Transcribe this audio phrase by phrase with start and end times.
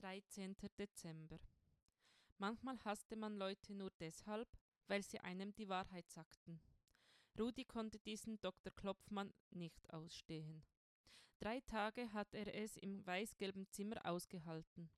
[0.00, 0.56] 13.
[0.78, 1.38] Dezember.
[2.38, 4.48] Manchmal hasste man Leute nur deshalb,
[4.86, 6.62] weil sie einem die Wahrheit sagten.
[7.38, 8.72] Rudi konnte diesen Dr.
[8.72, 10.64] Klopfmann nicht ausstehen.
[11.38, 14.90] Drei Tage hat er es im weißgelben Zimmer ausgehalten.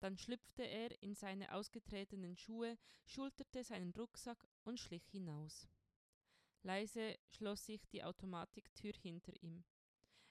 [0.00, 2.76] Dann schlüpfte er in seine ausgetretenen Schuhe,
[3.06, 5.66] schulterte seinen Rucksack und schlich hinaus.
[6.62, 9.64] Leise schloss sich die Automatiktür hinter ihm.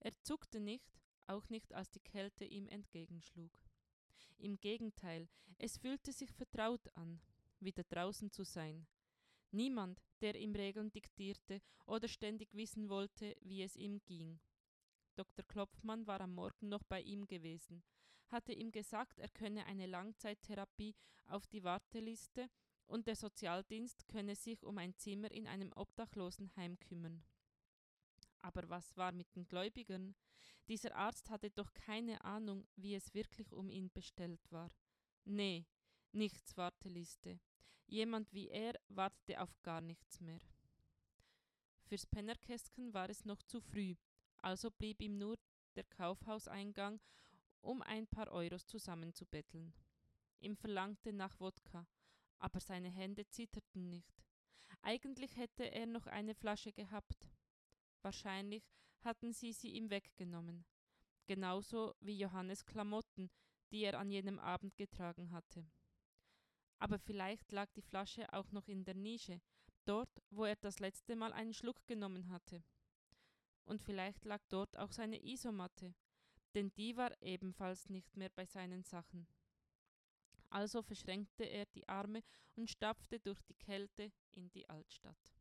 [0.00, 3.52] Er zuckte nicht, auch nicht als die Kälte ihm entgegenschlug.
[4.38, 5.28] Im Gegenteil,
[5.58, 7.20] es fühlte sich vertraut an,
[7.58, 8.86] wieder draußen zu sein.
[9.50, 14.38] Niemand, der ihm Regeln diktierte oder ständig wissen wollte, wie es ihm ging.
[15.16, 15.44] Dr.
[15.44, 17.82] Klopfmann war am Morgen noch bei ihm gewesen,
[18.28, 20.94] hatte ihm gesagt, er könne eine Langzeittherapie
[21.26, 22.48] auf die Warteliste
[22.86, 27.24] und der Sozialdienst könne sich um ein Zimmer in einem Obdachlosenheim kümmern.
[28.40, 30.14] Aber was war mit den Gläubigern?
[30.68, 34.70] Dieser Arzt hatte doch keine Ahnung, wie es wirklich um ihn bestellt war.
[35.24, 35.66] Nee,
[36.12, 37.40] nichts Warteliste.
[37.86, 40.40] Jemand wie er wartete auf gar nichts mehr.
[41.86, 43.94] Fürs Pennerkästchen war es noch zu früh,
[44.38, 45.38] also blieb ihm nur
[45.74, 47.00] der Kaufhauseingang,
[47.62, 49.72] um ein paar Euros zusammenzubetteln.
[50.40, 51.86] Ihm verlangte nach Wodka,
[52.38, 54.22] aber seine Hände zitterten nicht.
[54.82, 57.26] Eigentlich hätte er noch eine Flasche gehabt.
[58.02, 58.68] Wahrscheinlich
[59.00, 60.64] hatten sie sie ihm weggenommen,
[61.26, 63.30] genauso wie Johannes Klamotten,
[63.70, 65.66] die er an jenem Abend getragen hatte.
[66.78, 69.40] Aber vielleicht lag die Flasche auch noch in der Nische,
[69.84, 72.62] dort, wo er das letzte Mal einen Schluck genommen hatte.
[73.64, 75.94] Und vielleicht lag dort auch seine Isomatte,
[76.54, 79.26] denn die war ebenfalls nicht mehr bei seinen Sachen.
[80.50, 82.22] Also verschränkte er die Arme
[82.54, 85.34] und stapfte durch die Kälte in die Altstadt.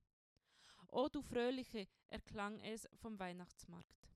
[0.90, 4.10] O du Fröhliche, erklang es vom Weihnachtsmarkt.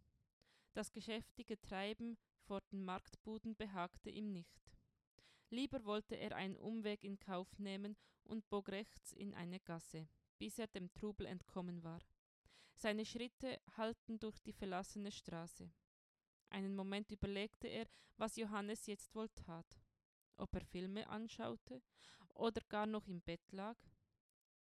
[0.74, 4.62] Das geschäftige Treiben vor den Marktbuden behagte ihm nicht.
[5.50, 10.58] Lieber wollte er einen Umweg in Kauf nehmen und bog rechts in eine Gasse, bis
[10.60, 12.00] er dem Trubel entkommen war.
[12.74, 15.70] Seine Schritte hallten durch die verlassene Straße.
[16.50, 17.86] Einen Moment überlegte er,
[18.18, 19.68] was Johannes jetzt wohl tat.
[20.38, 21.82] Ob er Filme anschaute
[22.34, 23.78] oder gar noch im Bett lag.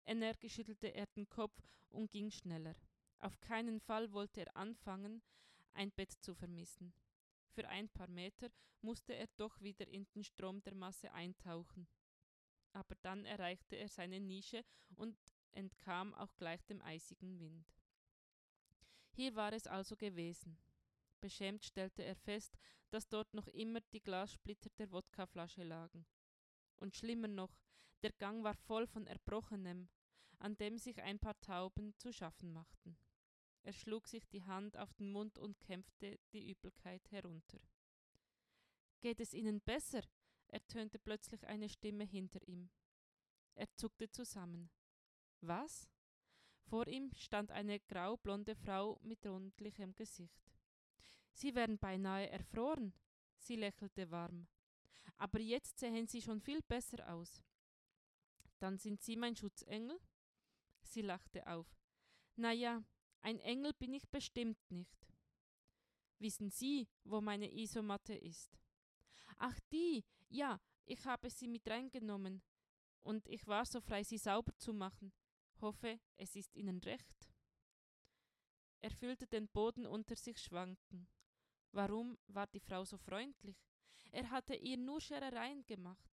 [0.06, 2.76] Energisch schüttelte er den Kopf und ging schneller.
[3.20, 5.22] Auf keinen Fall wollte er anfangen,
[5.74, 6.94] ein Bett zu vermissen.
[7.52, 8.50] Für ein paar Meter
[8.82, 11.88] musste er doch wieder in den Strom der Masse eintauchen.
[12.74, 14.66] Aber dann erreichte er seine Nische
[14.96, 15.18] und
[15.52, 17.66] entkam auch gleich dem eisigen Wind.
[19.12, 20.58] Hier war es also gewesen.
[21.22, 22.58] Beschämt stellte er fest,
[22.90, 26.06] dass dort noch immer die Glassplitter der Wodkaflasche lagen.
[26.78, 27.56] Und schlimmer noch,
[28.04, 29.90] der Gang war voll von Erbrochenem,
[30.40, 32.98] an dem sich ein paar Tauben zu schaffen machten.
[33.64, 37.60] Er schlug sich die Hand auf den Mund und kämpfte die Übelkeit herunter.
[39.00, 40.02] Geht es Ihnen besser?
[40.48, 42.70] ertönte plötzlich eine Stimme hinter ihm.
[43.56, 44.70] Er zuckte zusammen.
[45.42, 45.90] Was?
[46.66, 50.52] Vor ihm stand eine graublonde Frau mit rundlichem Gesicht.
[51.32, 52.94] Sie wären beinahe erfroren.
[53.38, 54.48] Sie lächelte warm.
[55.18, 57.44] Aber jetzt sehen Sie schon viel besser aus.
[58.64, 60.00] Dann sind Sie mein Schutzengel?
[60.84, 61.68] Sie lachte auf.
[62.38, 62.82] Na ja,
[63.20, 65.06] ein Engel bin ich bestimmt nicht.
[66.18, 68.58] Wissen Sie, wo meine Isomatte ist?
[69.38, 72.42] Ach, die, ja, ich habe sie mit reingenommen.
[73.02, 75.12] Und ich war so frei, sie sauber zu machen.
[75.60, 77.34] Hoffe, es ist Ihnen recht.
[78.80, 81.10] Er fühlte den Boden unter sich schwanken.
[81.74, 83.58] Warum war die Frau so freundlich?
[84.14, 86.13] Er hatte ihr nur Scherereien gemacht.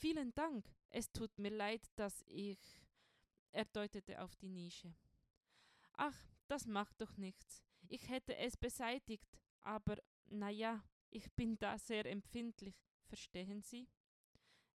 [0.00, 0.64] Vielen Dank.
[0.88, 2.82] Es tut mir leid, dass ich.
[3.52, 4.94] Er deutete auf die Nische.
[5.92, 6.16] Ach,
[6.48, 7.62] das macht doch nichts.
[7.86, 9.28] Ich hätte es beseitigt,
[9.60, 13.90] aber na ja, ich bin da sehr empfindlich, verstehen Sie?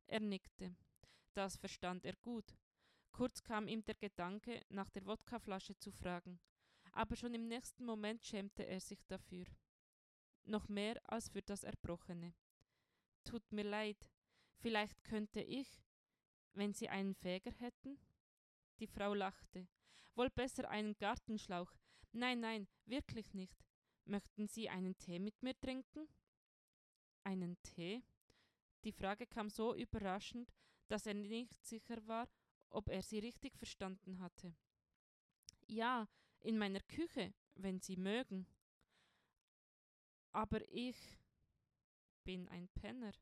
[0.07, 0.77] Er nickte.
[1.33, 2.59] Das verstand er gut.
[3.11, 6.39] Kurz kam ihm der Gedanke, nach der Wodkaflasche zu fragen,
[6.93, 9.47] aber schon im nächsten Moment schämte er sich dafür.
[10.45, 12.34] Noch mehr als für das Erbrochene.
[13.22, 14.10] Tut mir leid,
[14.60, 15.68] vielleicht könnte ich,
[16.53, 17.98] wenn Sie einen Fäger hätten?
[18.80, 19.68] Die Frau lachte.
[20.15, 21.72] Wohl besser einen Gartenschlauch.
[22.12, 23.65] Nein, nein, wirklich nicht.
[24.04, 26.09] Möchten Sie einen Tee mit mir trinken?
[27.24, 28.03] Einen Tee?
[28.84, 30.53] Die Frage kam so überraschend,
[30.89, 32.28] dass er nicht sicher war,
[32.68, 34.54] ob er sie richtig verstanden hatte.
[35.66, 36.09] Ja,
[36.41, 38.47] in meiner Küche, wenn Sie mögen.
[40.33, 40.97] Aber ich
[42.24, 43.12] bin ein Penner.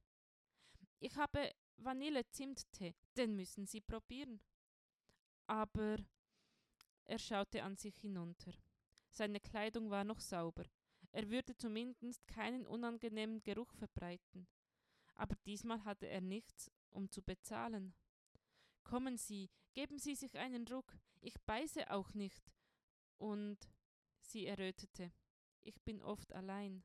[1.04, 4.40] Ich habe Vanille-Zimttee, den müssen Sie probieren.
[5.49, 5.96] Aber
[7.06, 8.52] er schaute an sich hinunter.
[9.10, 10.62] Seine Kleidung war noch sauber.
[11.10, 14.46] Er würde zumindest keinen unangenehmen Geruch verbreiten.
[15.14, 17.94] aber diesmal hatte er nichts, um zu bezahlen.
[18.84, 22.52] Kommen Sie, geben Sie sich einen Ruck, ich beiße auch nicht.
[23.19, 23.58] Und
[24.20, 25.12] sie errötete.
[25.62, 26.84] Ich bin oft allein.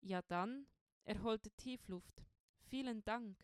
[0.00, 0.66] Ja dann,
[1.04, 2.26] er holte Tiefluft.
[2.68, 3.36] Vielen Dank.